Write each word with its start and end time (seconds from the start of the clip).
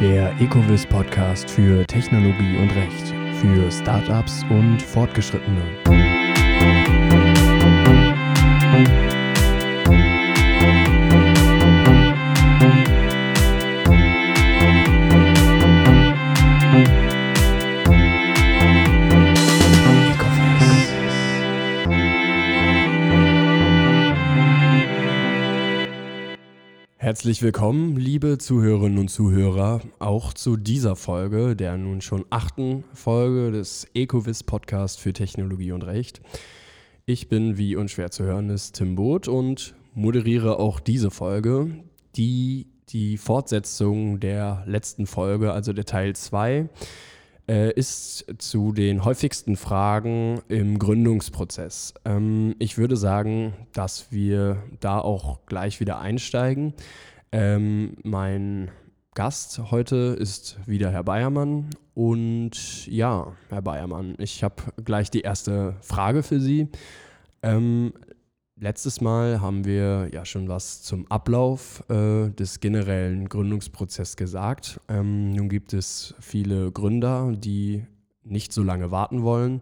Der 0.00 0.34
Ecovis 0.40 0.84
Podcast 0.84 1.48
für 1.48 1.86
Technologie 1.86 2.56
und 2.58 2.70
Recht 2.74 3.14
für 3.40 3.70
Startups 3.70 4.44
und 4.50 4.82
Fortgeschrittene. 4.82 5.62
Herzlich 27.24 27.40
willkommen, 27.40 27.96
liebe 27.96 28.36
Zuhörerinnen 28.36 28.98
und 28.98 29.08
Zuhörer, 29.08 29.80
auch 29.98 30.34
zu 30.34 30.58
dieser 30.58 30.94
Folge, 30.94 31.56
der 31.56 31.78
nun 31.78 32.02
schon 32.02 32.26
achten 32.28 32.84
Folge 32.92 33.50
des 33.50 33.86
Ecovis 33.94 34.42
Podcast 34.42 35.00
für 35.00 35.14
Technologie 35.14 35.72
und 35.72 35.86
Recht. 35.86 36.20
Ich 37.06 37.30
bin, 37.30 37.56
wie 37.56 37.76
unschwer 37.76 38.10
zu 38.10 38.24
hören 38.24 38.50
ist, 38.50 38.74
Tim 38.74 38.94
Boot 38.94 39.26
und 39.26 39.74
moderiere 39.94 40.58
auch 40.58 40.80
diese 40.80 41.10
Folge, 41.10 41.70
die 42.14 42.66
die 42.90 43.16
Fortsetzung 43.16 44.20
der 44.20 44.62
letzten 44.66 45.06
Folge, 45.06 45.54
also 45.54 45.72
der 45.72 45.86
Teil 45.86 46.14
2, 46.14 46.68
äh, 47.48 47.72
ist 47.72 48.26
zu 48.36 48.72
den 48.72 49.02
häufigsten 49.02 49.56
Fragen 49.56 50.42
im 50.48 50.78
Gründungsprozess. 50.78 51.94
Ähm, 52.04 52.54
ich 52.58 52.76
würde 52.76 52.98
sagen, 52.98 53.54
dass 53.72 54.12
wir 54.12 54.62
da 54.80 54.98
auch 54.98 55.46
gleich 55.46 55.80
wieder 55.80 56.00
einsteigen. 56.00 56.74
Ähm, 57.36 57.96
mein 58.04 58.70
Gast 59.16 59.58
heute 59.72 60.16
ist 60.16 60.56
wieder 60.68 60.92
Herr 60.92 61.02
Bayermann. 61.02 61.68
Und 61.92 62.86
ja, 62.86 63.32
Herr 63.48 63.60
Bayermann, 63.60 64.14
ich 64.18 64.44
habe 64.44 64.62
gleich 64.84 65.10
die 65.10 65.22
erste 65.22 65.74
Frage 65.80 66.22
für 66.22 66.38
Sie. 66.38 66.68
Ähm, 67.42 67.92
Letztes 68.56 69.00
Mal 69.00 69.40
haben 69.40 69.64
wir 69.64 70.10
ja 70.12 70.24
schon 70.24 70.48
was 70.48 70.82
zum 70.82 71.10
Ablauf 71.10 71.82
äh, 71.90 72.30
des 72.30 72.60
generellen 72.60 73.28
Gründungsprozesses 73.28 74.16
gesagt. 74.16 74.80
Ähm, 74.86 75.32
nun 75.32 75.48
gibt 75.48 75.72
es 75.72 76.14
viele 76.20 76.70
Gründer, 76.70 77.32
die 77.36 77.84
nicht 78.22 78.52
so 78.52 78.62
lange 78.62 78.92
warten 78.92 79.24
wollen 79.24 79.58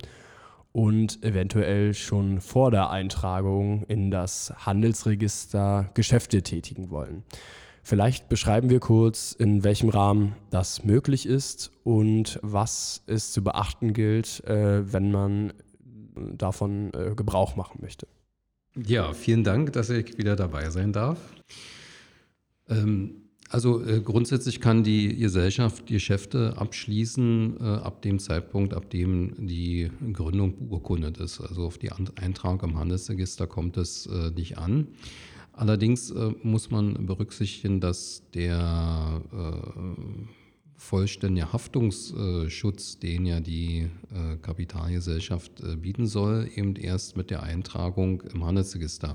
und 0.73 1.23
eventuell 1.23 1.95
schon 1.95 2.41
vor 2.41 2.71
der 2.71 2.91
Eintragung 2.91 3.85
in 3.85 4.11
das 4.11 4.53
Handelsregister 4.67 5.91
Geschäfte 5.95 6.43
tätigen 6.43 6.91
wollen. 6.91 7.23
Vielleicht 7.85 8.29
beschreiben 8.29 8.71
wir 8.71 8.81
kurz, 8.81 9.33
in 9.33 9.65
welchem 9.65 9.89
Rahmen 9.89 10.37
das 10.51 10.85
möglich 10.85 11.27
ist 11.27 11.73
und 11.83 12.39
was 12.43 13.03
es 13.07 13.33
zu 13.33 13.43
beachten 13.43 13.93
gilt, 13.93 14.45
äh, 14.45 14.93
wenn 14.93 15.11
man 15.11 15.53
davon 16.15 16.93
äh, 16.95 17.15
Gebrauch 17.15 17.57
machen 17.57 17.81
möchte. 17.83 18.07
Ja, 18.77 19.13
vielen 19.13 19.45
Dank, 19.45 19.73
dass 19.73 19.91
ich 19.91 20.17
wieder 20.17 20.37
dabei 20.37 20.71
sein 20.71 20.93
darf. 20.93 21.19
Ähm, 22.69 23.22
also 23.53 23.85
äh, 23.85 24.01
grundsätzlich 24.01 24.61
kann 24.61 24.83
die 24.83 25.15
Gesellschaft 25.17 25.87
Geschäfte 25.87 26.55
abschließen 26.57 27.59
äh, 27.61 27.65
ab 27.65 28.01
dem 28.01 28.19
Zeitpunkt, 28.19 28.73
ab 28.73 28.89
dem 28.89 29.47
die 29.47 29.91
Gründung 30.13 30.69
beurkundet 30.69 31.19
ist. 31.19 31.41
Also 31.41 31.67
auf 31.67 31.77
die 31.77 31.93
Eintragung 31.93 32.71
im 32.71 32.79
Handelsregister 32.79 33.47
kommt 33.47 33.77
es 33.77 34.07
äh, 34.07 34.31
nicht 34.31 34.57
an. 34.57 34.89
Allerdings 35.53 36.11
äh, 36.11 36.33
muss 36.43 36.71
man 36.71 37.07
berücksichtigen, 37.07 37.81
dass 37.81 38.23
der 38.33 39.21
äh, 39.33 40.31
vollständiger 40.77 41.53
Haftungsschutz, 41.53 42.99
den 43.01 43.27
ja 43.27 43.41
die 43.41 43.91
äh, 44.15 44.37
Kapitalgesellschaft 44.41 45.63
bieten 45.81 46.07
soll, 46.07 46.49
eben 46.57 46.75
erst 46.77 47.19
mit 47.19 47.31
der 47.31 47.43
Eintragung 47.43 48.23
im 48.23 48.45
Handelsregister 48.45 49.15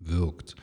wirkt. 0.00 0.56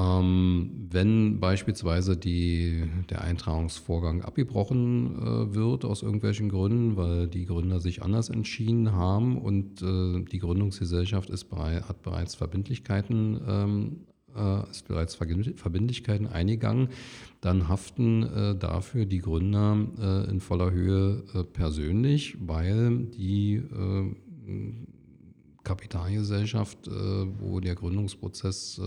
Ähm, 0.00 0.88
wenn 0.90 1.40
beispielsweise 1.40 2.16
die, 2.16 2.84
der 3.10 3.22
Eintragungsvorgang 3.22 4.22
abgebrochen 4.22 5.18
äh, 5.18 5.54
wird 5.54 5.84
aus 5.84 6.02
irgendwelchen 6.02 6.48
Gründen, 6.48 6.96
weil 6.96 7.26
die 7.26 7.44
Gründer 7.44 7.80
sich 7.80 8.02
anders 8.02 8.30
entschieden 8.30 8.92
haben 8.92 9.36
und 9.36 9.82
äh, 9.82 10.24
die 10.24 10.38
Gründungsgesellschaft 10.38 11.28
ist 11.28 11.44
bereit, 11.44 11.88
hat 11.88 12.02
bereits 12.02 12.34
Verbindlichkeiten 12.34 13.40
ähm, 13.46 13.96
äh, 14.34 14.70
ist 14.70 14.88
bereits 14.88 15.16
Verbindlichkeiten 15.16 16.28
eingegangen, 16.28 16.88
dann 17.40 17.68
haften 17.68 18.22
äh, 18.22 18.56
dafür 18.56 19.04
die 19.04 19.18
Gründer 19.18 19.86
äh, 19.98 20.30
in 20.30 20.40
voller 20.40 20.70
Höhe 20.70 21.24
äh, 21.34 21.44
persönlich, 21.44 22.36
weil 22.40 23.06
die 23.06 23.56
äh, 23.56 24.14
Kapitalgesellschaft, 25.64 26.88
äh, 26.88 26.90
wo 26.90 27.60
der 27.60 27.74
Gründungsprozess 27.74 28.80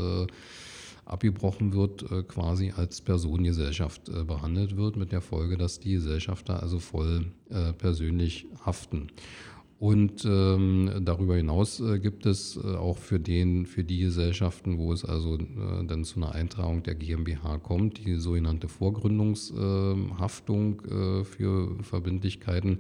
abgebrochen 1.06 1.74
wird, 1.74 2.06
quasi 2.28 2.74
als 2.76 3.02
Personengesellschaft 3.02 4.12
behandelt 4.28 4.78
wird, 4.78 4.96
mit 4.96 5.12
der 5.12 5.22
Folge, 5.22 5.58
dass 5.58 5.80
die 5.80 5.94
Gesellschafter 5.94 6.62
also 6.62 6.80
voll 6.80 7.26
persönlich 7.78 8.48
haften. 8.66 9.10
Und 9.84 10.24
ähm, 10.24 10.90
darüber 11.02 11.36
hinaus 11.36 11.82
äh, 11.82 12.00
gibt 12.00 12.26
es 12.26 12.56
äh, 12.56 12.76
auch 12.76 12.98
für, 12.98 13.20
den, 13.20 13.66
für 13.66 13.84
die 13.84 14.00
Gesellschaften, 14.00 14.78
wo 14.78 14.94
es 14.94 15.04
also 15.04 15.36
äh, 15.36 15.86
dann 15.86 16.06
zu 16.06 16.22
einer 16.22 16.34
Eintragung 16.34 16.84
der 16.84 16.96
GmbH 16.96 17.58
kommt, 17.58 18.06
die 18.06 18.16
sogenannte 18.16 18.70
Vorgründungshaftung 18.70 20.82
äh, 20.86 21.26
für 21.26 21.76
Verbindlichkeiten, 21.84 22.80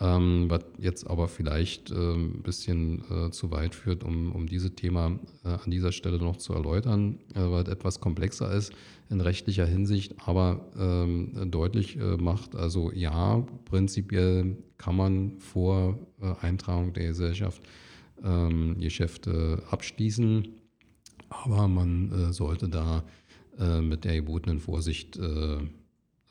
ähm, 0.00 0.46
was 0.48 0.64
jetzt 0.78 1.08
aber 1.08 1.28
vielleicht 1.28 1.90
äh, 1.90 1.94
ein 1.94 2.42
bisschen 2.42 3.04
äh, 3.10 3.30
zu 3.30 3.50
weit 3.50 3.74
führt, 3.74 4.02
um, 4.04 4.32
um 4.32 4.46
dieses 4.46 4.74
Thema 4.74 5.18
an 5.42 5.70
dieser 5.70 5.92
Stelle 5.92 6.18
noch 6.18 6.36
zu 6.36 6.52
erläutern, 6.52 7.18
weil 7.34 7.62
es 7.62 7.68
etwas 7.68 8.00
komplexer 8.00 8.52
ist 8.52 8.72
in 9.08 9.20
rechtlicher 9.20 9.66
Hinsicht, 9.66 10.14
aber 10.24 10.70
ähm, 10.78 11.50
deutlich 11.50 11.96
macht, 11.96 12.54
also 12.54 12.92
ja, 12.92 13.44
prinzipiell 13.64 14.56
kann 14.80 14.96
man 14.96 15.38
vor 15.38 15.98
äh, 16.22 16.32
Eintragung 16.40 16.94
der 16.94 17.08
Gesellschaft 17.08 17.62
ähm, 18.24 18.76
Geschäfte 18.80 19.62
abschließen. 19.70 20.48
Aber 21.28 21.68
man 21.68 22.10
äh, 22.10 22.32
sollte 22.32 22.68
da 22.68 23.04
äh, 23.58 23.82
mit 23.82 24.04
der 24.04 24.16
gebotenen 24.16 24.58
Vorsicht 24.58 25.18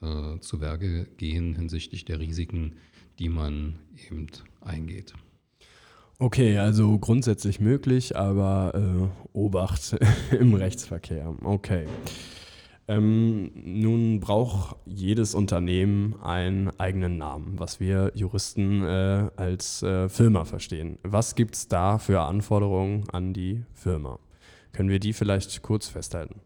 äh, 0.02 0.40
zu 0.40 0.62
Werke 0.62 1.06
gehen 1.18 1.56
hinsichtlich 1.56 2.06
der 2.06 2.20
Risiken, 2.20 2.76
die 3.20 3.30
man 3.30 3.80
eben 4.10 4.28
eingeht. 4.62 5.14
Okay, 6.22 6.58
also 6.58 7.00
grundsätzlich 7.00 7.62
möglich, 7.62 8.18
aber 8.18 8.74
äh, 8.76 9.38
Obacht 9.38 9.98
im 10.38 10.54
Rechtsverkehr. 10.54 11.34
Okay. 11.44 11.86
Ähm, 12.90 13.52
nun 13.54 14.20
braucht 14.20 14.76
jedes 14.86 15.36
Unternehmen 15.36 16.20
einen 16.22 16.72
eigenen 16.80 17.18
Namen, 17.18 17.60
was 17.60 17.80
wir 17.80 18.12
Juristen 18.16 18.84
äh, 18.84 19.30
als 19.36 19.84
äh, 19.84 20.10
Firma 20.10 20.44
verstehen. 20.44 20.98
Was 21.04 21.36
gibt 21.36 21.56
es 21.56 21.68
da 21.68 22.00
für 22.00 22.22
Anforderungen 22.22 23.08
an 23.12 23.32
die 23.32 23.64
Firma? 23.74 24.20
Können 24.74 24.90
wir 24.90 25.00
die 25.00 25.14
vielleicht 25.14 25.62
kurz 25.62 25.88
festhalten? 25.88 26.42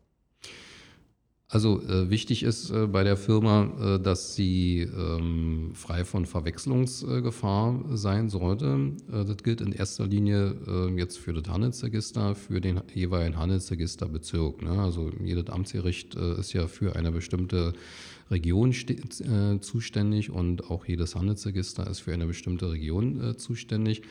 Also 1.53 1.84
äh, 1.84 2.09
wichtig 2.09 2.41
ist 2.41 2.72
äh, 2.72 2.88
bei 2.88 3.03
der 3.03 3.16
Firma, 3.16 3.69
äh, 3.80 4.00
dass 4.00 4.34
sie 4.34 4.80
ähm, 4.80 5.69
frei 5.75 6.03
von 6.03 6.25
Verwechslungsgefahr 6.25 7.80
sein 7.94 8.28
sollte. 8.30 8.94
Äh, 9.12 9.24
das 9.24 9.38
gilt 9.44 9.62
in 9.62 9.72
erster 9.72 10.08
Linie 10.08 10.56
äh, 10.68 10.97
jetzt 10.97 11.19
für 11.19 11.31
das 11.31 11.47
Handelsregister, 11.47 12.34
für 12.34 12.59
den 12.59 12.81
jeweiligen 12.96 13.38
Handelsregisterbezirk. 13.38 14.64
Ne? 14.64 14.72
Also 14.81 15.12
jedes 15.24 15.47
Amtsgericht 15.50 16.16
äh, 16.16 16.40
ist 16.40 16.53
ja 16.53 16.66
für 16.66 16.96
eine 16.96 17.11
bestimmte 17.11 17.73
Region 18.32 18.73
zuständig 19.61 20.32
und 20.32 20.72
auch 20.72 20.88
jedes 20.88 21.14
Handelsregister 21.14 21.85
ist 21.88 21.99
für 21.99 22.14
eine 22.14 22.26
bestimmte 22.26 22.72
Region 22.72 23.35
zuständig. 23.38 24.02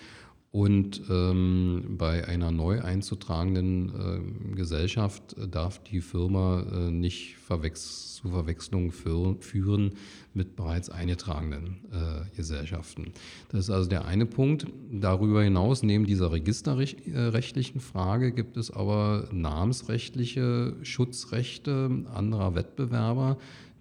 Und 0.52 1.00
ähm, 1.08 1.94
bei 1.96 2.28
einer 2.28 2.50
neu 2.50 2.82
einzutragenden 2.82 4.52
äh, 4.52 4.54
Gesellschaft 4.54 5.34
darf 5.50 5.82
die 5.82 6.02
Firma 6.02 6.60
äh, 6.70 6.90
nicht 6.90 7.38
verwechs 7.38 8.12
zu 8.16 8.28
Verwechslungen 8.28 8.92
für 8.92 9.36
führen 9.40 9.94
mit 10.34 10.54
bereits 10.54 10.90
eingetragenen 10.90 11.78
äh, 11.90 12.36
Gesellschaften. 12.36 13.12
Das 13.48 13.60
ist 13.60 13.70
also 13.70 13.88
der 13.88 14.04
eine 14.04 14.26
Punkt. 14.26 14.66
Darüber 14.90 15.42
hinaus, 15.42 15.82
neben 15.82 16.04
dieser 16.04 16.32
registerrechtlichen 16.32 17.80
Frage, 17.80 18.32
gibt 18.32 18.58
es 18.58 18.70
aber 18.70 19.28
namensrechtliche 19.32 20.76
Schutzrechte 20.82 22.04
anderer 22.12 22.54
Wettbewerber, 22.54 23.38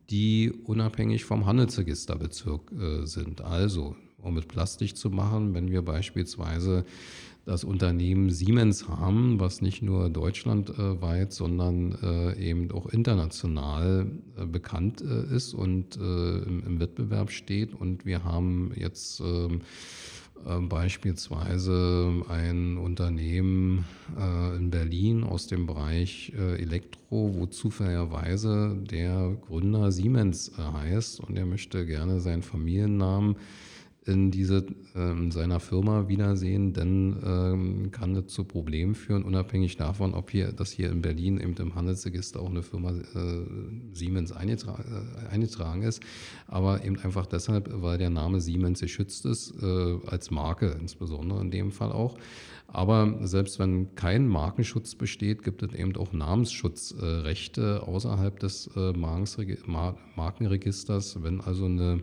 die 0.10 0.54
unabhängig 0.64 1.26
vom 1.26 1.46
Handelsregisterbezirk 1.46 2.72
äh, 2.72 3.06
sind. 3.06 3.42
Also 3.42 3.98
um 4.22 4.38
es 4.38 4.46
plastisch 4.46 4.94
zu 4.96 5.10
machen, 5.10 5.54
wenn 5.54 5.72
wir 5.72 5.82
beispielsweise 5.82 6.86
das 7.46 7.64
Unternehmen 7.64 8.30
Siemens 8.30 8.88
haben, 8.88 9.40
was 9.40 9.62
nicht 9.62 9.82
nur 9.82 10.10
deutschlandweit, 10.10 11.34
sondern 11.34 11.98
äh, 12.02 12.50
eben 12.50 12.72
auch 12.72 12.88
international 12.88 14.06
äh, 14.38 14.46
bekannt 14.46 15.02
äh, 15.02 15.36
ist 15.36 15.54
und 15.54 15.98
im 15.98 16.80
Wettbewerb 16.80 17.32
steht. 17.32 17.74
Und 17.74 18.06
wir 18.06 18.24
haben 18.24 18.72
jetzt 18.76 19.22
ähm, 19.22 19.62
beispielsweise 20.70 22.24
ein 22.30 22.78
Unternehmen 22.78 23.86
in 24.58 24.72
Berlin 24.72 25.24
aus 25.24 25.46
dem 25.46 25.68
Bereich 25.68 26.34
Elektro, 26.36 27.36
wo 27.36 27.46
zufälligerweise 27.46 28.76
der 28.90 29.38
Gründer 29.48 29.92
Siemens 29.92 30.52
heißt 30.58 31.20
und 31.20 31.38
er 31.38 31.46
möchte 31.46 31.86
gerne 31.86 32.22
seinen 32.22 32.42
Familiennamen 32.42 33.36
in 34.06 34.32
diese 34.32 34.66
ähm, 34.96 35.32
seiner 35.32 35.60
Firma 35.60 36.08
wiedersehen, 36.08 36.74
dann 36.74 37.22
ähm, 37.24 37.92
kann 37.92 38.16
das 38.16 38.28
zu 38.28 38.46
Problemen 38.46 38.96
führen, 38.96 39.22
unabhängig 39.22 39.78
davon, 39.78 40.16
ob 40.16 40.32
hier, 40.32 40.54
dass 40.54 40.72
hier 40.72 40.90
in 40.90 41.04
Berlin 41.04 41.40
eben 41.40 41.56
im 41.58 41.76
Handelsregister 41.76 42.40
auch 42.40 42.50
eine 42.50 42.64
Firma 42.64 42.92
äh, 42.92 43.04
Siemens 43.94 44.32
eingetra 44.32 44.80
äh, 44.80 45.28
eingetragen 45.32 45.84
ist, 45.84 46.02
aber 46.48 46.84
eben 46.84 46.98
einfach 47.00 47.28
deshalb, 47.28 47.70
weil 47.72 48.00
der 48.00 48.10
Name 48.10 48.42
Siemens 48.42 48.82
geschützt 48.82 49.26
ist, 49.26 49.54
äh, 49.62 50.00
als 50.08 50.32
Marke 50.32 50.76
insbesondere 50.80 51.42
in 51.42 51.52
dem 51.52 51.72
Fall 51.72 51.92
auch. 51.92 52.18
Aber 52.74 53.28
selbst 53.28 53.60
wenn 53.60 53.96
kein 53.96 54.28
Markenschutz 54.28 54.96
besteht, 54.96 55.44
gibt 55.44 55.62
es 55.62 55.74
eben 55.74 55.94
auch 55.98 56.14
Namensschutzrechte 56.14 57.86
außerhalb 57.86 58.40
des 58.40 58.70
äh, 58.76 58.94
Markenregisters, 58.94 61.22
wenn 61.22 61.42
also 61.42 61.66
eine 61.66 62.02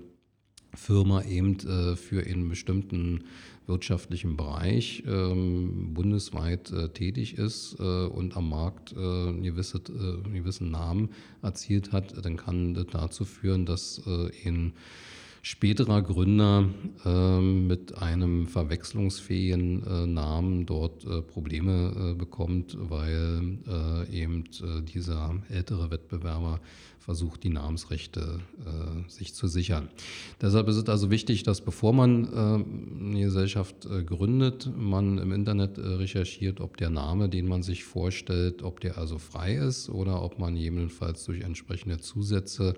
Firma 0.78 1.22
eben 1.22 1.58
äh, 1.58 1.96
für 1.96 2.24
einen 2.24 2.48
bestimmten 2.48 3.24
wirtschaftlichen 3.66 4.36
Bereich 4.36 5.02
ähm, 5.06 5.92
bundesweit 5.92 6.70
äh, 6.70 6.88
tätig 6.88 7.36
ist 7.36 7.76
äh, 7.78 7.82
und 7.82 8.36
am 8.36 8.48
Markt 8.48 8.92
äh, 8.92 8.96
äh, 9.90 10.02
einen 10.24 10.34
gewissen 10.34 10.70
Namen 10.70 11.10
erzielt 11.42 11.92
hat, 11.92 12.24
dann 12.24 12.36
kann 12.36 12.74
das 12.74 12.86
dazu 12.90 13.24
führen, 13.24 13.66
dass 13.66 14.00
äh, 14.06 14.30
ein 14.48 14.72
späterer 15.42 16.02
Gründer 16.02 16.68
ähm, 17.04 17.66
mit 17.66 17.96
einem 17.96 18.46
verwechslungsfähigen 18.46 19.86
äh, 19.86 20.06
Namen 20.06 20.66
dort 20.66 21.04
äh, 21.04 21.22
Probleme 21.22 22.12
äh, 22.12 22.14
bekommt, 22.14 22.76
weil 22.78 23.58
eben 24.10 24.44
dieser 24.92 25.34
ältere 25.48 25.90
Wettbewerber 25.90 26.60
versucht, 26.98 27.42
die 27.44 27.50
Namensrechte 27.50 28.40
sich 29.08 29.34
zu 29.34 29.46
sichern. 29.46 29.88
Deshalb 30.40 30.68
ist 30.68 30.76
es 30.76 30.88
also 30.88 31.10
wichtig, 31.10 31.42
dass 31.42 31.60
bevor 31.60 31.92
man 31.92 32.32
eine 32.32 33.20
Gesellschaft 33.20 33.88
gründet, 34.06 34.70
man 34.76 35.18
im 35.18 35.32
Internet 35.32 35.78
recherchiert, 35.78 36.60
ob 36.60 36.76
der 36.76 36.90
Name, 36.90 37.28
den 37.28 37.46
man 37.46 37.62
sich 37.62 37.84
vorstellt, 37.84 38.62
ob 38.62 38.80
der 38.80 38.98
also 38.98 39.18
frei 39.18 39.54
ist 39.54 39.88
oder 39.88 40.22
ob 40.22 40.38
man 40.38 40.56
jedenfalls 40.56 41.24
durch 41.24 41.42
entsprechende 41.42 41.98
Zusätze 41.98 42.74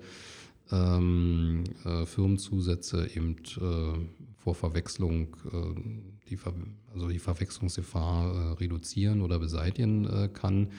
ähm, 0.71 1.63
äh, 1.85 2.05
Firmenzusätze 2.05 3.09
eben 3.15 3.35
äh, 3.57 3.99
vor 4.37 4.55
Verwechslung, 4.55 5.35
äh, 5.51 6.29
die 6.29 6.37
Ver 6.37 6.53
also 6.93 7.07
die 7.07 7.19
Verwechslungsgefahr 7.19 8.33
äh, 8.33 8.53
reduzieren 8.53 9.21
oder 9.21 9.39
beseitigen 9.39 10.05
äh, 10.05 10.29
kann. 10.29 10.69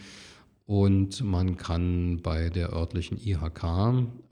Und 0.65 1.23
man 1.23 1.57
kann 1.57 2.21
bei 2.23 2.49
der 2.49 2.73
örtlichen 2.73 3.19
IHK 3.19 3.65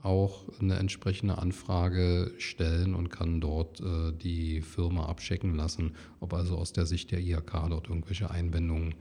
auch 0.01 0.47
eine 0.59 0.75
entsprechende 0.75 1.37
Anfrage 1.37 2.31
stellen 2.37 2.95
und 2.95 3.09
kann 3.09 3.41
dort 3.41 3.81
äh, 3.81 4.11
die 4.13 4.61
Firma 4.61 5.05
abchecken 5.05 5.55
lassen, 5.55 5.95
ob 6.19 6.33
also 6.33 6.57
aus 6.57 6.71
der 6.71 6.85
Sicht 6.85 7.11
der 7.11 7.19
IHK 7.19 7.69
dort 7.69 7.89
irgendwelche 7.89 8.31
Einwendungen 8.31 8.95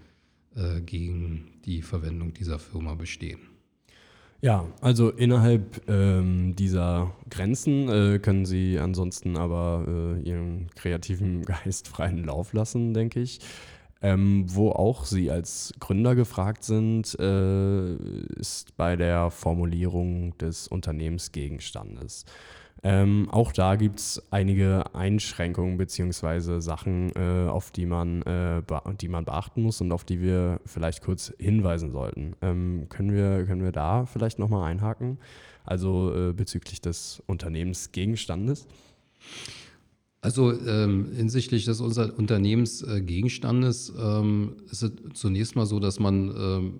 gegen 0.84 1.60
die 1.64 1.80
Verwendung 1.80 2.34
dieser 2.34 2.58
Firma 2.58 2.96
bestehen. 2.96 3.49
Ja, 4.42 4.64
also 4.80 5.10
innerhalb 5.10 5.86
ähm, 5.86 6.56
dieser 6.56 7.12
Grenzen 7.28 7.88
äh, 7.90 8.18
können 8.18 8.46
Sie 8.46 8.78
ansonsten 8.78 9.36
aber 9.36 9.84
äh, 9.86 10.20
Ihren 10.22 10.68
kreativen 10.76 11.42
Geist 11.44 11.88
freien 11.88 12.24
Lauf 12.24 12.54
lassen, 12.54 12.94
denke 12.94 13.20
ich. 13.20 13.40
Ähm, 14.02 14.46
wo 14.48 14.70
auch 14.70 15.04
Sie 15.04 15.30
als 15.30 15.74
Gründer 15.78 16.14
gefragt 16.14 16.64
sind, 16.64 17.18
äh, 17.20 17.96
ist 18.38 18.74
bei 18.78 18.96
der 18.96 19.30
Formulierung 19.30 20.36
des 20.38 20.68
Unternehmensgegenstandes. 20.68 22.24
Ähm, 22.82 23.28
auch 23.30 23.52
da 23.52 23.76
gibt 23.76 23.98
es 23.98 24.22
einige 24.30 24.94
Einschränkungen 24.94 25.76
bzw. 25.76 26.60
Sachen, 26.60 27.12
äh, 27.14 27.48
auf 27.48 27.70
die 27.70 27.84
man, 27.84 28.22
äh, 28.22 28.62
die 29.00 29.08
man 29.08 29.24
beachten 29.24 29.62
muss 29.62 29.80
und 29.80 29.92
auf 29.92 30.04
die 30.04 30.20
wir 30.20 30.60
vielleicht 30.64 31.02
kurz 31.02 31.32
hinweisen 31.38 31.90
sollten. 31.90 32.34
Ähm, 32.40 32.86
können, 32.88 33.12
wir, 33.12 33.44
können 33.44 33.62
wir 33.62 33.72
da 33.72 34.06
vielleicht 34.06 34.38
nochmal 34.38 34.70
einhaken? 34.70 35.18
Also 35.64 36.14
äh, 36.14 36.32
bezüglich 36.32 36.80
des 36.80 37.22
Unternehmensgegenstandes? 37.26 38.66
Also 40.22 40.52
ähm, 40.52 41.12
hinsichtlich 41.14 41.64
des 41.64 41.80
Unternehmensgegenstandes 41.80 43.92
ähm, 43.98 44.56
ist 44.70 44.82
es 44.82 44.92
zunächst 45.14 45.56
mal 45.56 45.66
so, 45.66 45.80
dass 45.80 45.98
man 45.98 46.34
ähm, 46.36 46.78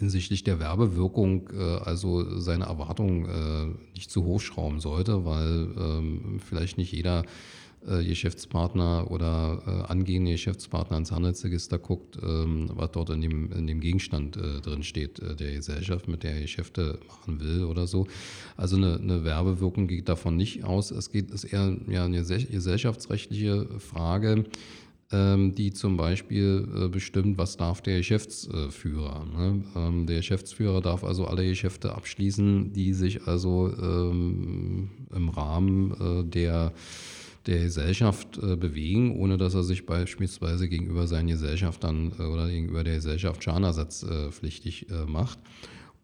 hinsichtlich 0.00 0.42
der 0.42 0.58
Werbewirkung 0.58 1.48
äh, 1.52 1.78
also 1.84 2.38
seine 2.40 2.64
Erwartungen 2.64 3.26
äh, 3.26 3.94
nicht 3.94 4.10
zu 4.10 4.24
hoch 4.24 4.40
schrauben 4.40 4.80
sollte, 4.80 5.24
weil 5.24 5.68
ähm, 5.78 6.40
vielleicht 6.44 6.76
nicht 6.76 6.92
jeder 6.92 7.24
äh, 7.86 8.04
Geschäftspartner 8.04 9.10
oder 9.10 9.62
äh, 9.66 9.90
angehende 9.90 10.32
Geschäftspartner 10.32 10.98
ins 10.98 11.12
Handelsregister 11.12 11.78
guckt, 11.78 12.18
ähm, 12.22 12.70
was 12.74 12.90
dort 12.92 13.10
in 13.10 13.22
dem, 13.22 13.52
in 13.52 13.66
dem 13.66 13.80
Gegenstand 13.80 14.36
äh, 14.36 14.60
drin 14.60 14.82
steht, 14.82 15.18
äh, 15.20 15.34
der 15.34 15.52
Gesellschaft, 15.52 16.08
mit 16.08 16.22
der 16.22 16.34
er 16.34 16.42
Geschäfte 16.42 16.98
machen 17.08 17.40
will 17.40 17.64
oder 17.64 17.86
so. 17.86 18.06
Also 18.56 18.76
eine, 18.76 18.98
eine 18.98 19.24
Werbewirkung 19.24 19.86
geht 19.86 20.08
davon 20.08 20.36
nicht 20.36 20.64
aus. 20.64 20.90
Es 20.90 21.10
geht, 21.10 21.30
ist 21.30 21.44
eher 21.44 21.76
ja, 21.88 22.04
eine 22.04 22.22
gesellschaftsrechtliche 22.22 23.66
Frage 23.78 24.44
die 25.12 25.72
zum 25.72 25.96
Beispiel 25.96 26.68
äh, 26.72 26.88
bestimmt, 26.88 27.36
was 27.36 27.56
darf 27.56 27.82
der 27.82 27.98
Geschäftsführer. 27.98 29.24
Ne? 29.24 29.64
Ähm, 29.74 30.06
der 30.06 30.18
Geschäftsführer 30.18 30.80
darf 30.80 31.02
also 31.02 31.26
alle 31.26 31.44
Geschäfte 31.44 31.92
abschließen, 31.94 32.72
die 32.72 32.92
sich 32.92 33.26
also 33.26 33.72
ähm, 33.76 34.90
im 35.12 35.28
Rahmen 35.28 35.92
äh, 36.00 36.24
der 36.24 36.72
der 37.46 37.62
Gesellschaft 37.62 38.38
äh, 38.38 38.54
bewegen, 38.54 39.16
ohne 39.18 39.38
dass 39.38 39.54
er 39.54 39.62
sich 39.62 39.86
beispielsweise 39.86 40.68
gegenüber 40.68 41.06
seinen 41.06 41.28
Gesellschaftern 41.28 42.12
oder 42.12 42.48
gegenüber 42.48 42.84
der 42.84 42.96
Gesellschaft 42.96 43.42
schadenersatzpflichtig 43.42 44.88
macht. 45.06 45.38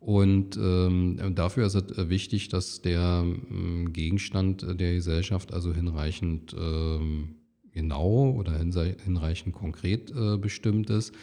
Und 0.00 0.56
ähm, 0.56 1.35
dafür 1.35 1.67
ist 1.67 1.75
es 1.75 2.08
wichtig, 2.08 2.48
dass 2.48 2.81
der 2.81 3.22
ähm, 3.22 3.93
Gegenstand 3.93 4.63
der 4.81 4.94
Gesellschaft 4.94 5.53
also 5.53 5.75
hinreichend 5.75 6.56
ähm, 6.58 7.34
genau 7.77 8.31
oder 8.31 8.53
hinreichend 8.59 9.55
konkret 9.55 10.11
äh, 10.11 10.37
bestimmt 10.37 10.91
ist. 10.91 11.15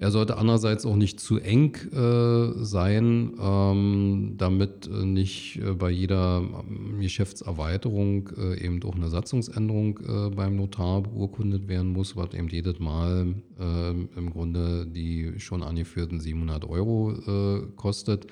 Er 0.00 0.10
sollte 0.10 0.38
andererseits 0.38 0.86
auch 0.86 0.96
nicht 0.96 1.20
zu 1.20 1.38
eng 1.38 1.74
äh, 1.92 2.64
sein, 2.64 3.34
ähm, 3.38 4.32
damit 4.38 4.86
äh, 4.86 5.04
nicht 5.04 5.58
äh, 5.58 5.74
bei 5.74 5.90
jeder 5.90 6.38
ähm, 6.38 7.00
Geschäftserweiterung 7.00 8.30
äh, 8.34 8.64
eben 8.64 8.82
auch 8.82 8.94
eine 8.94 9.10
Satzungsänderung 9.10 9.98
äh, 9.98 10.30
beim 10.30 10.56
Notar 10.56 11.02
beurkundet 11.02 11.68
werden 11.68 11.92
muss, 11.92 12.16
was 12.16 12.32
eben 12.32 12.48
jedes 12.48 12.78
Mal 12.78 13.34
im 13.58 14.30
Grunde 14.30 14.86
die 14.86 15.34
schon 15.38 15.62
angeführten 15.62 16.18
700 16.18 16.64
Euro 16.64 17.68
kostet. 17.76 18.26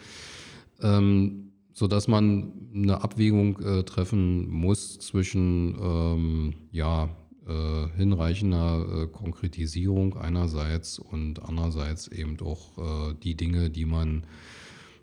Ähm, 0.81 1.51
sodass 1.75 2.09
man 2.09 2.53
eine 2.75 3.03
Abwägung 3.03 3.59
treffen 3.85 4.49
muss 4.49 4.99
zwischen 4.99 5.77
ähm, 5.79 6.55
ja, 6.73 7.11
äh, 7.49 7.89
hinreichender 7.97 9.05
äh, 9.05 9.07
Konkretisierung 9.07 10.17
einerseits 10.17 10.99
und 10.99 11.43
andererseits 11.43 12.09
eben 12.09 12.39
auch 12.41 13.11
äh, 13.11 13.15
die 13.23 13.37
Dinge, 13.37 13.71
die 13.71 13.87
man 13.87 14.25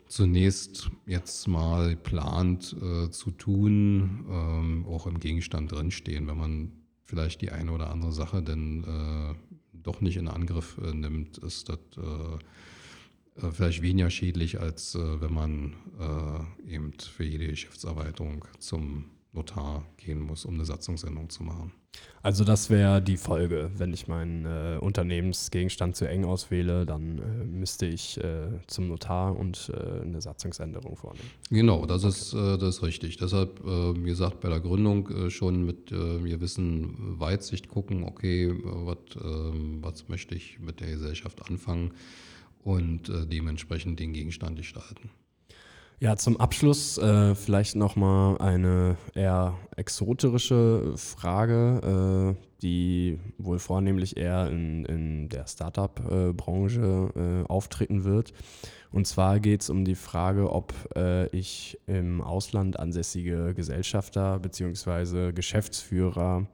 zunächst 0.06 0.90
jetzt 1.06 1.48
mal 1.48 1.96
plant 1.96 2.76
äh, 2.80 3.10
zu 3.10 3.32
tun, 3.32 4.24
ähm, 4.30 4.86
auch 4.86 5.06
im 5.06 5.18
Gegenstand 5.18 5.72
drinstehen, 5.72 6.28
wenn 6.28 6.38
man 6.38 6.72
vielleicht 7.04 7.40
die 7.42 7.50
eine 7.50 7.72
oder 7.72 7.90
andere 7.90 8.12
Sache 8.12 8.42
denn 8.42 8.84
äh, 8.84 9.34
doch 9.72 10.00
nicht 10.00 10.16
in 10.16 10.28
Angriff 10.28 10.78
äh, 10.78 10.94
nimmt, 10.94 11.38
ist 11.38 11.68
das 11.68 11.78
vielleicht 13.52 13.82
weniger 13.82 14.08
schädlich, 14.08 14.60
als 14.60 14.94
wenn 14.94 15.34
man 15.34 15.74
eben 16.66 16.94
für 16.98 17.22
jede 17.22 17.46
Geschäftserweiterung 17.48 18.46
zum 18.58 19.04
Notar 19.36 19.84
gehen 19.96 20.20
muss, 20.20 20.44
um 20.44 20.54
eine 20.54 20.64
Satzungsänderung 20.64 21.30
zu 21.30 21.42
machen. 21.42 21.72
Also 22.22 22.44
das 22.44 22.70
wäre 22.70 23.00
die 23.00 23.16
Folge. 23.16 23.70
Wenn 23.76 23.92
ich 23.92 24.08
meinen 24.08 24.44
äh, 24.46 24.78
Unternehmensgegenstand 24.78 25.96
zu 25.96 26.08
eng 26.08 26.24
auswähle, 26.24 26.84
dann 26.84 27.18
äh, 27.18 27.44
müsste 27.44 27.86
ich 27.86 28.22
äh, 28.22 28.48
zum 28.66 28.88
Notar 28.88 29.36
und 29.36 29.70
äh, 29.72 30.02
eine 30.02 30.20
Satzungsänderung 30.20 30.96
vornehmen. 30.96 31.30
Genau, 31.50 31.86
das, 31.86 32.04
okay. 32.04 32.08
ist, 32.08 32.32
äh, 32.34 32.58
das 32.58 32.76
ist 32.76 32.82
richtig. 32.82 33.16
Deshalb, 33.18 33.60
äh, 33.64 33.94
wie 34.04 34.08
gesagt, 34.08 34.40
bei 34.40 34.48
der 34.48 34.60
Gründung 34.60 35.30
schon 35.30 35.64
mit 35.64 35.86
gewissen 35.86 37.20
Weitsicht 37.20 37.68
gucken, 37.68 38.04
okay, 38.04 38.46
ähm, 38.46 39.78
was 39.82 40.08
möchte 40.08 40.34
ich 40.34 40.58
mit 40.58 40.80
der 40.80 40.88
Gesellschaft 40.88 41.48
anfangen 41.48 41.92
und 42.64 43.10
dementsprechend 43.30 44.00
den 44.00 44.12
Gegenstand 44.12 44.56
gestalten. 44.56 45.10
Ja, 45.98 46.14
zum 46.14 46.38
Abschluss 46.38 46.98
äh, 46.98 47.34
vielleicht 47.34 47.74
nochmal 47.74 48.36
eine 48.36 48.98
eher 49.14 49.54
exoterische 49.76 50.92
Frage, 50.96 52.36
äh, 52.36 52.60
die 52.60 53.18
wohl 53.38 53.58
vornehmlich 53.58 54.18
eher 54.18 54.50
in, 54.50 54.84
in 54.84 55.30
der 55.30 55.46
Startup-Branche 55.46 57.12
äh, 57.16 57.48
auftreten 57.48 58.04
wird. 58.04 58.34
Und 58.92 59.06
zwar 59.06 59.40
geht 59.40 59.62
es 59.62 59.70
um 59.70 59.86
die 59.86 59.94
Frage, 59.94 60.52
ob 60.52 60.74
äh, 60.94 61.28
ich 61.28 61.78
im 61.86 62.20
Ausland 62.20 62.78
ansässige 62.78 63.54
Gesellschafter 63.54 64.38
bzw. 64.38 65.32
Geschäftsführer 65.32 66.46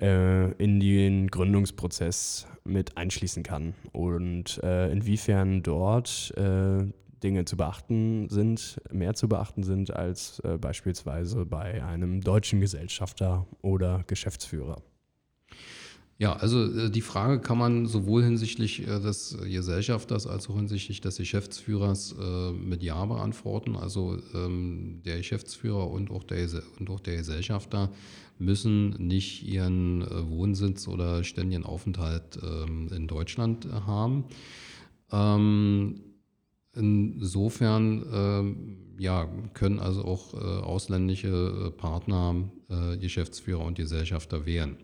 äh, 0.00 0.52
in 0.62 0.78
den 0.78 1.26
Gründungsprozess 1.26 2.46
mit 2.62 2.96
einschließen 2.96 3.42
kann 3.42 3.74
und 3.90 4.62
äh, 4.62 4.92
inwiefern 4.92 5.64
dort 5.64 6.32
Dinge 7.22 7.44
zu 7.44 7.56
beachten 7.56 8.28
sind, 8.28 8.80
mehr 8.92 9.14
zu 9.14 9.28
beachten 9.28 9.62
sind 9.62 9.94
als 9.94 10.40
äh, 10.40 10.58
beispielsweise 10.58 11.46
bei 11.46 11.84
einem 11.84 12.20
deutschen 12.20 12.60
Gesellschafter 12.60 13.46
oder 13.62 14.04
Geschäftsführer. 14.06 14.82
Ja, 16.20 16.34
also 16.34 16.64
äh, 16.64 16.90
die 16.90 17.00
Frage 17.00 17.40
kann 17.40 17.56
man 17.56 17.86
sowohl 17.86 18.22
hinsichtlich 18.22 18.82
äh, 18.82 19.00
des 19.00 19.38
Gesellschafters 19.42 20.26
als 20.26 20.50
auch 20.50 20.56
hinsichtlich 20.56 21.00
des 21.00 21.16
Geschäftsführers 21.16 22.14
äh, 22.20 22.52
mit 22.52 22.82
Ja 22.82 23.06
beantworten. 23.06 23.74
Also 23.74 24.18
ähm, 24.34 25.00
der 25.06 25.16
Geschäftsführer 25.16 25.90
und 25.90 26.10
auch 26.10 26.22
der, 26.22 26.46
und 26.78 26.90
auch 26.90 27.00
der 27.00 27.16
Gesellschafter 27.16 27.90
müssen 28.38 28.90
nicht 28.98 29.46
ihren 29.46 30.06
Wohnsitz 30.30 30.88
oder 30.88 31.24
ständigen 31.24 31.64
Aufenthalt 31.64 32.38
ähm, 32.42 32.88
in 32.94 33.06
Deutschland 33.06 33.66
haben. 33.86 34.24
Ähm, 36.76 37.16
Insofern 37.20 38.56
äh, 38.98 39.02
ja, 39.02 39.28
können 39.54 39.78
also 39.78 40.04
auch 40.04 40.34
äh, 40.34 40.36
ausländische 40.36 41.68
äh, 41.68 41.70
Partner 41.70 42.50
äh, 42.68 42.96
Geschäftsführer 42.98 43.64
und 43.64 43.76
Gesellschafter 43.76 44.46
wählen. 44.46 44.76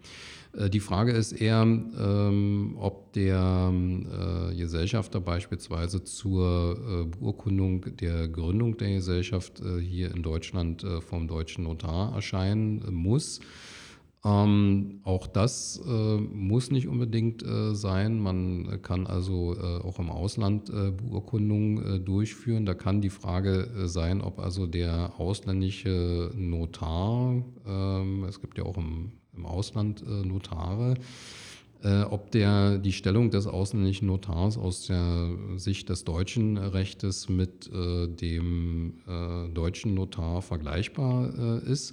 Äh, 0.57 0.71
die 0.71 0.81
Frage 0.81 1.12
ist 1.12 1.33
eher, 1.33 1.62
ähm, 1.62 2.76
ob 2.78 3.12
der 3.12 3.73
äh, 3.73 4.57
Gesellschafter 4.57 5.21
beispielsweise 5.21 6.02
zur 6.02 7.09
Beurkundung 7.19 7.97
der 7.97 8.28
Gründung 8.28 8.76
der 8.76 8.95
Gesellschaft 8.95 9.62
hier 9.81 10.14
in 10.14 10.23
Deutschland 10.23 10.85
vom 11.00 11.28
deutschen 11.28 11.64
Notar 11.64 12.14
erscheinen 12.14 12.83
muss 12.90 13.40
ähm, 14.25 15.00
auch 15.04 15.26
das 15.26 15.80
äh, 15.87 16.16
muss 16.16 16.70
nicht 16.70 16.88
unbedingt 16.88 17.44
äh, 17.44 17.75
sein. 17.75 18.18
Man 18.18 18.80
kann 18.82 19.06
also 19.06 19.54
äh, 19.54 19.82
auch 19.82 19.99
im 20.00 20.11
Ausland 20.11 20.68
äh, 20.68 20.90
Beurkundungen 20.90 21.96
äh, 21.96 22.00
durchführen. 22.00 22.66
Da 22.66 22.75
kann 22.75 23.00
die 23.00 23.11
Frage 23.11 23.68
äh, 23.76 23.87
sein, 23.87 24.20
ob 24.20 24.40
also 24.40 24.66
der 24.66 25.12
ausländische 25.18 26.32
Notar, 26.35 27.44
ähm, 27.66 28.25
es 28.25 28.40
gibt 28.40 28.58
ja 28.58 28.64
auch 28.64 28.76
im, 28.78 29.12
im 29.37 29.46
Ausland 29.46 30.02
Notare, 30.06 30.94
ob 32.11 32.30
der 32.30 32.78
die 32.78 32.92
Stellung 32.92 33.30
des 33.30 33.46
ausländischen 33.46 34.06
Notars 34.08 34.56
aus 34.56 34.87
der 34.87 35.28
Sicht 35.56 35.90
des 35.90 36.04
deutschen 36.04 36.56
Rechtes 36.56 37.28
mit 37.28 37.70
dem 37.70 38.94
deutschen 39.52 39.94
Notar 39.94 40.40
vergleichbar 40.40 41.62
ist. 41.64 41.92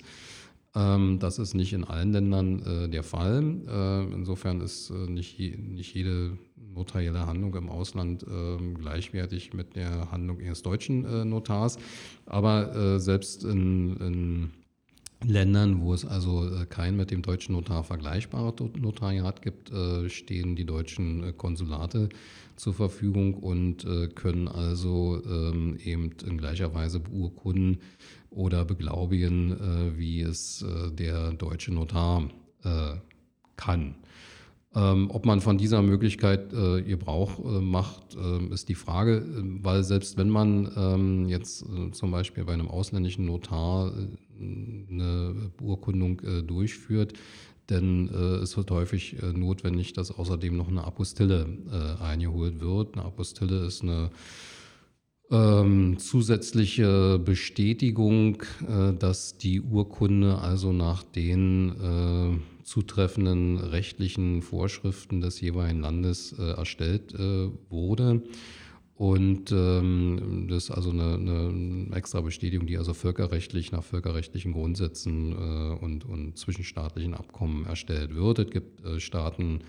Ähm, 0.75 1.19
das 1.19 1.39
ist 1.39 1.53
nicht 1.53 1.73
in 1.73 1.83
allen 1.83 2.11
Ländern 2.11 2.59
äh, 2.63 2.89
der 2.89 3.03
Fall. 3.03 3.43
Äh, 3.67 4.13
insofern 4.13 4.61
ist 4.61 4.89
äh, 4.89 5.09
nicht, 5.09 5.39
nicht 5.39 5.93
jede 5.93 6.37
notarielle 6.73 7.27
Handlung 7.27 7.53
im 7.55 7.69
Ausland 7.69 8.25
ähm, 8.27 8.75
gleichwertig 8.75 9.53
mit 9.53 9.75
der 9.75 10.11
Handlung 10.11 10.39
eines 10.39 10.63
deutschen 10.63 11.29
Notars. 11.29 11.77
Aber 12.25 12.99
selbst 12.99 13.43
in, 13.43 13.95
in 13.97 14.51
Ländern, 15.23 15.81
wo 15.81 15.93
es 15.93 16.03
also 16.03 16.49
kein 16.69 16.97
mit 16.97 17.11
dem 17.11 17.21
deutschen 17.21 17.53
Notar 17.53 17.83
vergleichbares 17.83 18.55
Notariat 18.75 19.43
gibt, 19.43 19.71
stehen 20.07 20.55
die 20.55 20.65
deutschen 20.65 21.37
Konsulate 21.37 22.09
zur 22.55 22.73
Verfügung 22.73 23.35
und 23.35 23.85
können 24.15 24.47
also 24.47 25.21
ähm, 25.29 25.77
eben 25.83 26.09
in 26.25 26.39
gleicher 26.39 26.73
Weise 26.73 26.99
beurkunden, 26.99 27.77
oder 28.35 28.65
beglaubigen, 28.65 29.51
äh, 29.51 29.97
wie 29.97 30.21
es 30.21 30.61
äh, 30.61 30.91
der 30.91 31.33
deutsche 31.33 31.73
Notar 31.73 32.29
äh, 32.63 32.95
kann. 33.55 33.95
Ähm, 34.75 35.11
ob 35.11 35.25
man 35.25 35.39
von 35.39 35.59
dieser 35.59 35.83
Möglichkeit 35.83 36.51
äh, 36.51 36.81
Gebrauch 36.81 37.37
äh, 37.39 37.61
macht, 37.61 38.15
äh, 38.15 38.53
ist 38.53 38.69
die 38.69 38.75
Frage, 38.75 39.23
weil 39.61 39.83
selbst 39.83 40.17
wenn 40.17 40.29
man 40.29 40.71
ähm, 40.75 41.29
jetzt 41.29 41.63
äh, 41.63 41.91
zum 41.91 42.09
Beispiel 42.09 42.43
bei 42.43 42.53
einem 42.53 42.69
ausländischen 42.69 43.25
Notar 43.25 43.93
eine 44.39 45.51
Beurkundung 45.57 46.19
durchführt, 46.47 47.13
denn 47.69 48.09
es 48.09 48.57
wird 48.57 48.71
häufig 48.71 49.15
notwendig, 49.33 49.93
dass 49.93 50.11
außerdem 50.11 50.57
noch 50.57 50.67
eine 50.67 50.83
Apostille 50.83 51.47
eingeholt 52.01 52.59
wird. 52.59 52.95
Eine 52.95 53.05
Apostille 53.05 53.63
ist 53.63 53.83
eine 53.83 54.09
ähm, 55.33 55.97
zusätzliche 55.97 57.19
Bestätigung, 57.19 58.43
äh, 58.67 58.93
dass 58.93 59.37
die 59.37 59.61
Urkunde 59.61 60.37
also 60.37 60.71
nach 60.71 61.03
den 61.03 62.39
äh, 62.39 62.63
zutreffenden 62.63 63.57
rechtlichen 63.57 64.41
Vorschriften 64.41 65.21
des 65.21 65.41
jeweiligen 65.41 65.81
Landes 65.81 66.33
äh, 66.37 66.51
erstellt 66.51 67.13
äh, 67.15 67.49
wurde. 67.69 68.21
Und 68.95 69.51
ähm, 69.51 70.45
das 70.49 70.65
ist 70.65 70.71
also 70.71 70.91
eine, 70.91 71.15
eine, 71.15 71.87
extra 71.95 72.21
Bestätigung, 72.21 72.67
die 72.67 72.77
also 72.77 72.93
völkerrechtlich 72.93 73.71
nach 73.71 73.83
völkerrechtlichen 73.83 74.53
Grundsätzen 74.53 75.31
äh, 75.31 75.83
und, 75.83 76.05
und 76.05 76.37
zwischenstaatlichen 76.37 77.15
Abkommen 77.15 77.65
erstellt 77.65 78.13
wird. 78.13 78.37
Es 78.37 78.51
gibt 78.51 78.85
äh, 78.85 78.99
Staaten, 78.99 79.61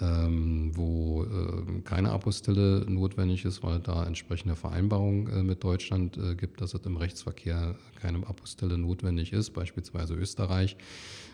ähm, 0.00 0.72
wo 0.74 1.24
äh, 1.24 1.80
keine 1.82 2.10
Apostille 2.10 2.86
notwendig 2.88 3.44
ist, 3.44 3.62
weil 3.62 3.80
da 3.80 4.04
entsprechende 4.06 4.56
Vereinbarungen 4.56 5.26
äh, 5.28 5.42
mit 5.42 5.62
Deutschland 5.62 6.16
äh, 6.16 6.34
gibt, 6.34 6.60
dass 6.60 6.74
es 6.74 6.86
im 6.86 6.96
Rechtsverkehr 6.96 7.76
keine 8.00 8.26
Apostille 8.26 8.78
notwendig 8.78 9.32
ist, 9.32 9.50
beispielsweise 9.50 10.14
Österreich 10.14 10.76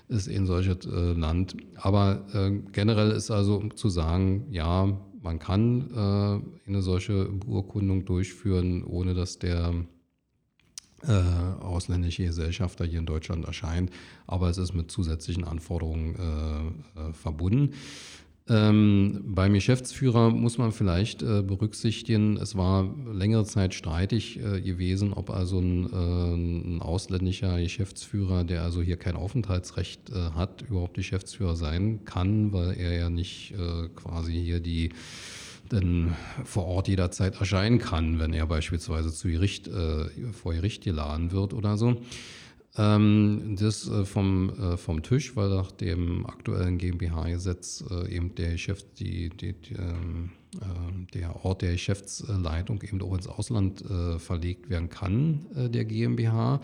ist 0.09 0.29
ein 0.29 0.47
solches 0.47 0.87
äh, 0.87 1.13
Land. 1.13 1.57
Aber 1.77 2.27
äh, 2.33 2.51
generell 2.73 3.11
ist 3.11 3.31
also 3.31 3.69
zu 3.75 3.89
sagen, 3.89 4.47
ja, 4.51 4.99
man 5.23 5.39
kann 5.39 5.91
äh, 5.91 6.69
eine 6.69 6.83
solche 6.83 7.27
Beurkundung 7.27 8.05
durchführen, 8.05 8.85
ohne 8.85 9.15
dass 9.15 9.39
der 9.39 9.75
ausländische 11.61 12.25
Gesellschafter 12.25 12.85
hier 12.85 12.99
in 12.99 13.07
Deutschland 13.07 13.45
erscheint, 13.45 13.91
aber 14.27 14.49
es 14.49 14.57
ist 14.59 14.75
mit 14.75 14.91
zusätzlichen 14.91 15.45
Anforderungen 15.45 16.83
verbunden. 17.13 17.75
Ähm, 18.49 19.23
beim 19.25 19.55
Geschäftsführer 19.55 20.31
muss 20.31 20.57
man 20.57 20.71
vielleicht 20.71 21.21
äh, 21.23 21.43
berücksichtigen, 21.43 22.37
es 22.37 22.57
war 22.57 22.95
längere 23.13 23.45
Zeit 23.45 23.75
streitig 23.75 24.39
äh, 24.39 24.61
gewesen, 24.61 25.13
ob 25.13 25.31
also 25.31 25.59
ein, 25.59 25.93
äh, 25.93 26.77
ein, 26.77 26.81
ausländischer 26.81 27.61
Geschäftsführer, 27.61 28.45
der 28.45 28.63
also 28.63 28.83
hier 28.83 28.99
kein 28.99 29.17
Aufenthaltsrecht 29.17 30.11
äh, 30.11 30.31
hat, 30.37 30.63
überhaupt 30.63 30.95
Geschäftsführer 30.95 31.57
sein 31.57 32.05
kann, 32.05 32.53
weil 32.53 32.79
er 32.79 32.93
ja 32.97 33.11
nicht 33.11 33.53
äh, 33.53 33.89
quasi 33.97 34.35
hier 34.35 34.61
die 34.61 34.91
denn 35.73 36.15
vor 36.45 36.67
Ort 36.67 36.87
jederzeit 36.87 37.41
erscheinen 37.41 37.81
kann, 37.81 38.21
wenn 38.21 38.33
er 38.33 38.47
beispielsweise 38.47 39.13
zu 39.13 39.27
Gericht, 39.27 39.67
äh, 39.67 40.05
vor 40.33 40.55
Gericht 40.55 40.85
geladen 40.85 41.33
wird 41.33 41.53
oder 41.53 41.77
so. 41.77 42.01
Ähm, 42.79 43.57
das 43.59 43.89
äh, 43.89 44.05
vom, 44.05 44.51
äh, 44.51 44.77
vom 44.77 45.03
Tisch, 45.03 45.35
weil 45.37 45.49
nach 45.49 45.73
dem 45.73 46.27
aktuellen 46.27 46.79
GmbH-Gesetz 46.79 47.85
äh, 47.91 48.15
eben 48.15 48.35
der 48.35 48.53
Geschäft, 48.53 48.87
die, 48.99 49.31
die, 49.31 49.55
die 49.55 49.75
ähm, 49.75 50.31
äh, 50.46 50.46
der 51.15 51.45
Ort 51.45 51.63
der 51.63 51.73
Geschäftsleitung 51.73 52.83
eben 52.83 53.01
auch 53.03 53.15
ins 53.15 53.27
Ausland 53.27 53.83
äh, 53.83 54.19
verlegt 54.19 54.71
werden 54.71 54.89
kann, 54.89 55.47
äh, 55.55 55.69
der 55.69 55.85
GmbH. 55.85 56.61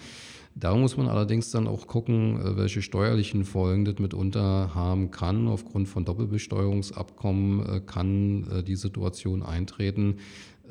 Da 0.55 0.75
muss 0.75 0.97
man 0.97 1.09
allerdings 1.09 1.51
dann 1.51 1.67
auch 1.67 1.87
gucken, 1.87 2.39
welche 2.57 2.83
steuerlichen 2.83 3.47
Folgen 3.47 3.87
das 3.87 3.99
mitunter 3.99 4.75
haben 4.75 5.11
kann. 5.11 5.49
Aufgrund 5.49 5.89
von 5.89 6.05
Doppelbesteuerungsabkommen 6.05 7.87
kann 7.87 8.63
die 8.67 8.77
Situation 8.77 9.43
eintreten, 9.43 10.19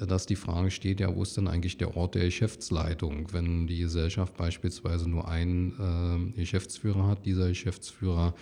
dass 0.08 0.26
die 0.26 0.36
Frage 0.36 0.72
steht, 0.72 1.00
ja, 1.00 1.16
wo 1.16 1.24
ist 1.24 1.38
denn 1.38 1.48
eigentlich 1.48 1.78
der 1.78 1.96
Ort 1.96 2.16
der 2.16 2.26
Geschäftsleitung? 2.26 3.28
Wenn 3.32 3.68
die 3.68 3.80
Gesellschaft 3.80 4.36
beispielsweise 4.38 5.10
nur 5.10 5.28
einen 5.28 6.34
äh, 6.36 6.40
Geschäftsführer 6.40 7.08
hat, 7.08 7.26
dieser 7.26 7.48
Geschäftsführer 7.50 8.34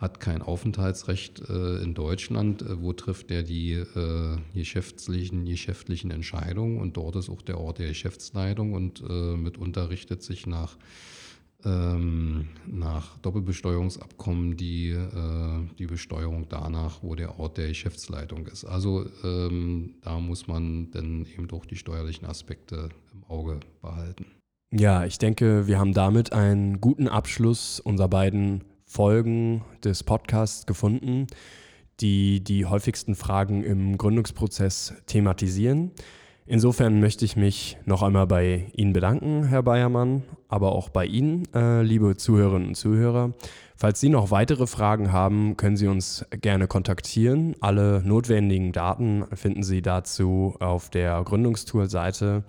hat 0.00 0.18
kein 0.18 0.40
Aufenthaltsrecht 0.40 1.42
äh, 1.48 1.82
in 1.82 1.92
Deutschland. 1.94 2.62
Äh, 2.62 2.82
wo 2.82 2.92
trifft 2.92 3.30
er 3.30 3.42
die 3.42 3.72
äh, 3.72 4.38
geschäftlichen, 4.54 5.44
geschäftlichen 5.44 6.10
Entscheidungen? 6.10 6.80
Und 6.80 6.96
dort 6.96 7.16
ist 7.16 7.28
auch 7.28 7.42
der 7.42 7.60
Ort 7.60 7.78
der 7.78 7.88
Geschäftsleitung 7.88 8.72
und 8.72 9.02
äh, 9.08 9.36
mitunter 9.36 9.90
richtet 9.90 10.22
sich 10.22 10.46
nach, 10.46 10.78
ähm, 11.64 12.48
nach 12.66 13.18
Doppelbesteuerungsabkommen 13.18 14.56
die, 14.56 14.88
äh, 14.88 15.68
die 15.78 15.86
Besteuerung 15.86 16.46
danach, 16.48 17.02
wo 17.02 17.14
der 17.14 17.38
Ort 17.38 17.58
der 17.58 17.68
Geschäftsleitung 17.68 18.46
ist. 18.46 18.64
Also 18.64 19.04
ähm, 19.22 19.96
da 20.00 20.18
muss 20.18 20.46
man 20.46 20.90
dann 20.92 21.26
eben 21.26 21.46
doch 21.46 21.66
die 21.66 21.76
steuerlichen 21.76 22.26
Aspekte 22.26 22.88
im 23.12 23.24
Auge 23.28 23.60
behalten. 23.82 24.24
Ja, 24.72 25.04
ich 25.04 25.18
denke, 25.18 25.66
wir 25.66 25.78
haben 25.78 25.92
damit 25.92 26.32
einen 26.32 26.80
guten 26.80 27.08
Abschluss 27.08 27.80
unserer 27.80 28.08
beiden 28.08 28.62
Folgen 28.90 29.62
des 29.84 30.02
Podcasts 30.02 30.66
gefunden, 30.66 31.28
die 32.00 32.42
die 32.42 32.66
häufigsten 32.66 33.14
Fragen 33.14 33.62
im 33.62 33.96
Gründungsprozess 33.96 34.94
thematisieren. 35.06 35.92
Insofern 36.44 36.98
möchte 36.98 37.24
ich 37.24 37.36
mich 37.36 37.78
noch 37.84 38.02
einmal 38.02 38.26
bei 38.26 38.66
Ihnen 38.74 38.92
bedanken, 38.92 39.44
Herr 39.44 39.62
Bayermann, 39.62 40.24
aber 40.48 40.72
auch 40.72 40.88
bei 40.88 41.06
Ihnen, 41.06 41.44
äh, 41.54 41.82
liebe 41.82 42.16
Zuhörerinnen 42.16 42.70
und 42.70 42.74
Zuhörer. 42.74 43.32
Falls 43.76 44.00
Sie 44.00 44.08
noch 44.08 44.32
weitere 44.32 44.66
Fragen 44.66 45.12
haben, 45.12 45.56
können 45.56 45.76
Sie 45.76 45.86
uns 45.86 46.26
gerne 46.32 46.66
kontaktieren. 46.66 47.54
Alle 47.60 48.02
notwendigen 48.04 48.72
Daten 48.72 49.24
finden 49.34 49.62
Sie 49.62 49.82
dazu 49.82 50.56
auf 50.58 50.90
der 50.90 51.22
Gründungstool-Seite 51.22 52.42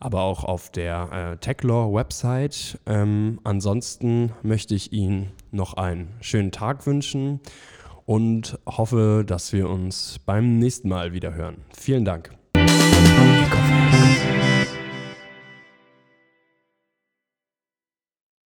aber 0.00 0.22
auch 0.22 0.44
auf 0.44 0.70
der 0.70 1.10
äh, 1.12 1.36
Techlaw-Website. 1.36 2.80
Ähm, 2.86 3.38
ansonsten 3.44 4.32
möchte 4.42 4.74
ich 4.74 4.92
Ihnen 4.92 5.30
noch 5.52 5.74
einen 5.74 6.14
schönen 6.20 6.52
Tag 6.52 6.86
wünschen 6.86 7.40
und 8.06 8.58
hoffe, 8.66 9.24
dass 9.26 9.52
wir 9.52 9.68
uns 9.68 10.18
beim 10.24 10.58
nächsten 10.58 10.88
Mal 10.88 11.12
wieder 11.12 11.34
hören. 11.34 11.58
Vielen 11.72 12.04
Dank. 12.04 12.30